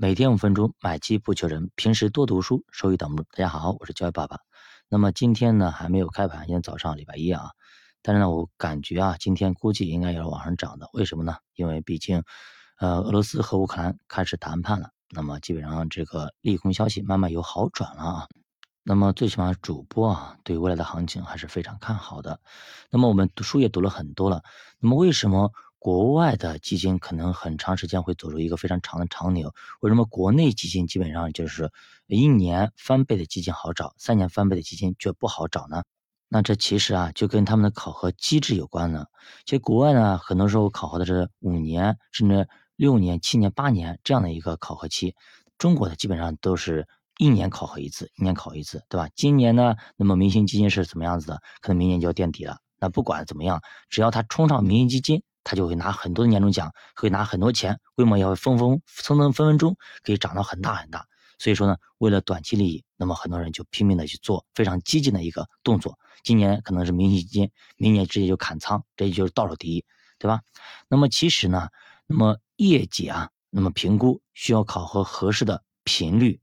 [0.00, 1.72] 每天五分钟，买基不求人。
[1.74, 3.28] 平时多读书，收益挡不住。
[3.32, 4.38] 大家好，我是教育爸爸。
[4.88, 7.50] 那么今天呢，还没有开盘，今天早上礼拜一啊。
[8.00, 10.88] 但是呢，我感觉啊，今天估计应该也是往上涨的。
[10.92, 11.38] 为什么呢？
[11.56, 12.22] 因为毕竟，
[12.78, 18.28] 呃，俄罗斯和乌克兰开始谈判了，那么基本上这个利空消息慢慢有好转了啊。
[18.84, 22.38] 那么最起码主播啊，对未来的行情还是非常看好的。
[22.92, 24.44] 那么我们读书也读了很多了。
[24.78, 25.50] 那么为什么？
[25.78, 31.70] 国外的基金可能很长时间会走出一个非常长的长牛，为什么国内基金基本上就是
[32.06, 35.84] 一年翻倍的基金好找，三年翻倍的基金却不好找呢？
[36.28, 39.06] 那这其实啊就跟他们的考核机制有关呢。
[39.44, 45.14] 其实国外呢很多时候考核的是五年甚至六年、七年、八年这样的一个考核期，
[45.58, 46.86] 中国的基本上都是
[47.18, 49.08] 一年考核一次，一年考一次，对吧？
[49.14, 51.40] 今年呢，那么明星基金是怎么样子的？
[51.60, 52.58] 可能明年就要垫底了。
[52.78, 55.22] 那不管怎么样，只要他冲上明星基金。
[55.48, 61.06] 他就会拿很多的年终奖，会拿很多钱，规模也会分分分分分分钟可以涨到很大很大。
[61.38, 65.98] 所以说呢，为了短期利益，那么很多人就拼命的去做非常激进的一个动作。
[66.22, 69.86] 今年可能是明星基金，明年直接就砍仓，这也就是倒数第一，
[70.18, 70.42] 对吧？
[70.86, 71.70] 那么其实呢，
[72.06, 76.42] 那么业绩啊，那么评估需要考核合适的频率，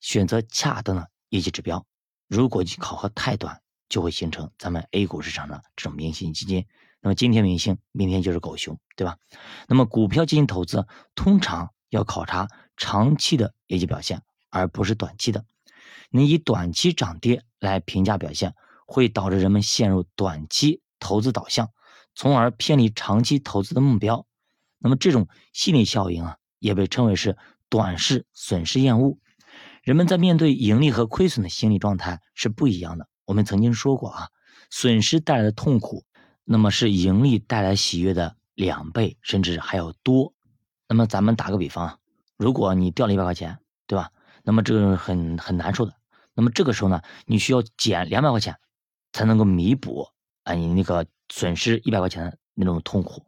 [0.00, 1.86] 选择恰当的业绩指标。
[2.28, 6.66] 如果你考核太短，就会形成咱们 A 股市场的这种明星基金。
[7.04, 9.18] 那么今天明星，明天就是狗熊，对吧？
[9.68, 15.44] 那么股票进行投资，通常要考察长期的业绩表现，而不是短期的。
[16.08, 18.54] 你以短期涨跌来评价表现，
[18.86, 21.68] 会导致人们陷入短期投资导向，
[22.14, 24.26] 从而偏离长期投资的目标。
[24.78, 27.36] 那么这种心理效应啊，也被称为是
[27.68, 29.18] 短视损失厌恶。
[29.82, 33.06] 人们在面对盈利和亏损的心理状态是不一样的。
[33.26, 34.28] 我们曾经说过啊，
[34.70, 36.06] 损失带来的痛苦。
[36.44, 40.32] 那么是盈利带来喜悦的两倍，甚至还要多。
[40.86, 41.98] 那么咱们打个比方啊，
[42.36, 44.10] 如果你掉了一百块钱，对吧？
[44.42, 45.94] 那么这个很很难受的。
[46.34, 48.58] 那么这个时候呢，你需要减两百块钱，
[49.12, 50.08] 才能够弥补
[50.42, 53.24] 啊你那个损失一百块钱的那种痛苦。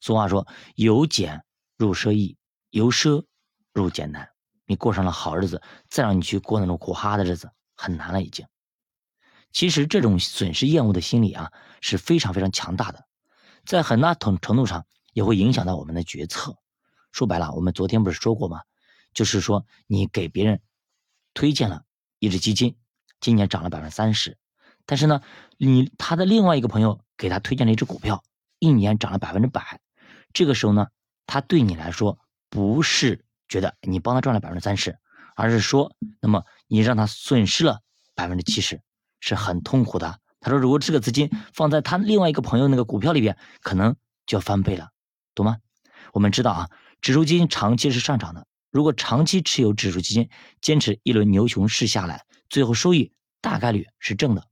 [0.00, 0.46] 俗话说，
[0.76, 1.42] 由俭
[1.76, 2.36] 入奢易，
[2.70, 3.24] 由奢
[3.72, 4.28] 入俭难。
[4.66, 8.46] 你过上了好日子，再让你去过那种苦哈哈的日子，很难了已经。
[9.52, 13.06] 其实这种损失厌恶的心理啊是非常非常强大的，
[13.64, 16.56] 在很大程程度上也会影响到我们的决策。
[17.12, 18.62] 说白了，我们昨天不是说过吗？
[19.12, 20.62] 就是说你给别人
[21.34, 21.82] 推荐了
[22.18, 22.76] 一只基金，
[23.20, 24.38] 今年涨了百分之三十，
[24.86, 25.20] 但是呢，
[25.58, 28.24] 你他的另外一个朋友给他推荐了一只股票，
[28.58, 29.80] 一年涨了百分之百，
[30.32, 30.86] 这个时候呢，
[31.26, 34.98] 他对你来说不是觉得你帮他赚了百分之三十，
[35.36, 37.80] 而是说，那么你让他损失了
[38.14, 38.80] 百分之七十。
[39.22, 40.18] 是很痛苦的。
[40.40, 43.94] 他说：“如果这个资金放在他另外一个朋友那个股票里边，可能
[44.26, 44.88] 就要翻倍了，
[45.36, 45.58] 懂吗？”
[46.12, 48.44] 我们知道啊，指数基金长期是上涨的。
[48.72, 50.28] 如果长期持有指数基金，
[50.60, 54.44] 坚持一轮牛熊市下来，最后收益大概率是正的。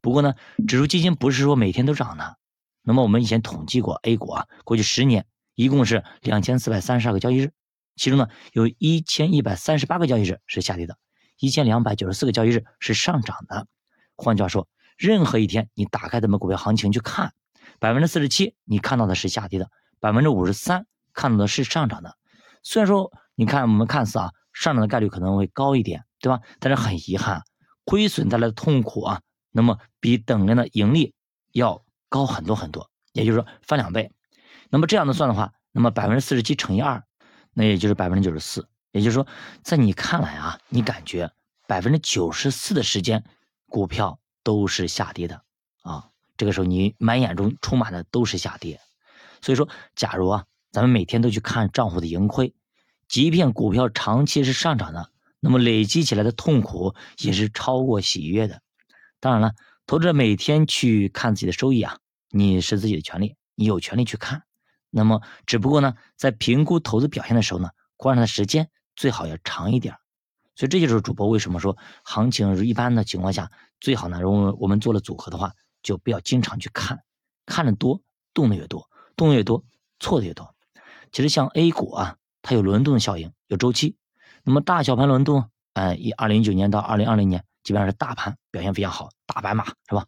[0.00, 0.34] 不过呢，
[0.68, 2.36] 指数基金不是说每天都涨的。
[2.82, 7.50] 那么我们以前统计过 A 股啊，过去十年一共是两千四百三十二个交易日，
[7.96, 10.96] 其中呢有一千一百三十八个交易日是下跌的，
[11.40, 13.66] 一千两百九十四个交易日是上涨的。
[14.22, 17.32] 换句话说，任何一天你打开咱们股票行情去看，
[17.80, 19.68] 百分之四十七你看到的是下跌的，
[19.98, 22.16] 百分之五十三看到的是上涨的。
[22.62, 26.40] 虽然说你看我们看似啊上涨的概率可能会高一点，对吧？
[26.60, 27.42] 但是很遗憾，
[27.84, 31.14] 亏损带来的痛苦啊，那么比等量的盈利
[31.50, 34.12] 要高很多很多，也就是说翻两倍。
[34.70, 37.02] 那么这样的算的话，那么百分之四十七乘以二，
[37.52, 38.68] 那也就是百分之九十四。
[38.92, 39.26] 也就是说，
[39.64, 41.32] 在你看来啊，你感觉
[41.66, 43.24] 百分之九十四的时间。
[43.72, 45.42] 股票都是下跌的
[45.80, 48.78] 啊，这个时候你满眼中充满的都是下跌，
[49.40, 49.66] 所以说，
[49.96, 52.54] 假如啊，咱们每天都去看账户的盈亏，
[53.08, 55.10] 即便股票长期是上涨的，
[55.40, 58.60] 那么累积起来的痛苦也是超过喜悦的。
[59.20, 59.54] 当然了，
[59.86, 61.96] 投资者每天去看自己的收益啊，
[62.28, 64.42] 你是自己的权利，你有权利去看。
[64.90, 69.96] 那么，只不过呢，在评估投资表现的时候呢，观察的时间最好要长一点。
[70.54, 73.50] 所以这就是主播为什么说行情一般的情况下
[73.80, 74.20] 最好呢？
[74.20, 75.52] 如果我们做了组合的话，
[75.82, 77.02] 就不要经常去看，
[77.46, 78.00] 看的多
[78.34, 79.64] 动的越多，动的越多
[79.98, 80.54] 错的越多。
[81.10, 83.96] 其实像 A 股啊，它有轮动效应，有周期。
[84.44, 90.06] 那么大小盘轮动，呃，以二零一九年到二零二零年，基本上是大盘表现非常好，大白马是吧？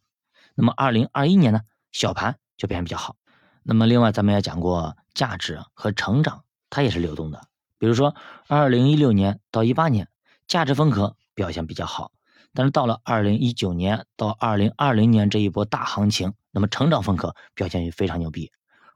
[0.55, 3.17] 那么二零二一年呢，小盘就表现比较好。
[3.63, 7.49] 那么另外咱们也讲过，价值和成长它也是流动的。
[7.79, 8.15] 比如说
[8.47, 10.07] 二零一六年到一八年。
[10.47, 12.13] 价值风格表现比较好，
[12.53, 18.53] 但是到了二零一九年到二零二零年这一波大行情，那么成长风格表现也非常牛逼。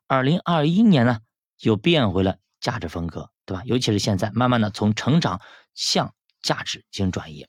[0.07, 1.19] 二零二一年呢，
[1.61, 3.63] 又变回了价值风格，对吧？
[3.65, 5.41] 尤其是现在，慢慢的从成长
[5.75, 7.47] 向价值进行转移。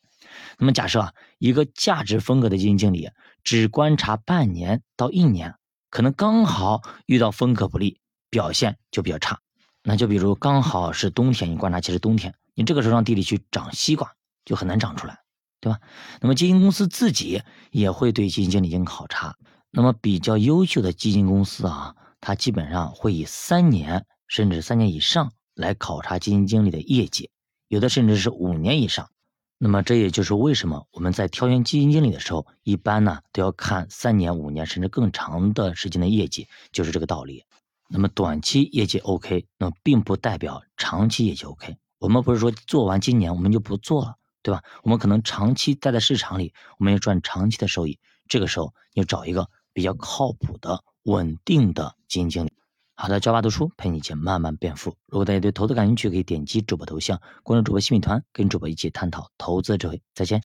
[0.58, 3.10] 那么假设啊，一个价值风格的基金经理
[3.44, 5.56] 只观察半年到一年，
[5.90, 8.00] 可能刚好遇到风格不利，
[8.30, 9.40] 表现就比较差。
[9.82, 14.14] 那就比如刚好是冬天，你观察其实冬天，你这个时候让地里去长西瓜，
[14.44, 15.20] 就很难长出来，
[15.62, 15.80] 对吧？
[16.20, 17.42] 那么基金公司自己
[17.72, 19.38] 也会对基金经理进行考察。
[19.72, 27.30] 那么比较优秀的基金公司啊，它基本上会以三年甚至三年以上来考察基金经理的业绩，
[27.70, 29.10] 有的甚至是五年以上。
[29.58, 37.46] 那么这也就是为什么我们在挑选基金经理的时候，一般呢都要看三年、五年甚至更长的时间的业绩，就是这个道理。
[37.88, 41.78] 那么短期业绩 OK，那并不代表长期业绩 OK。
[42.00, 44.64] 我们不是说做完今年我们就不做了，对吧？
[44.84, 48.00] 我们可能长期待在市场里，我们要赚长期的收益。
[48.28, 52.54] 这个时候你找一个比较靠谱的、稳定的基金经理。
[52.96, 54.96] 好的，教爸读书陪你一起慢慢变富。
[55.08, 60.02] 如果大家对投资感兴趣，可以点击主播头像，关注主播新米团，跟主播一起探讨投资智慧。
[60.14, 60.38] 再见。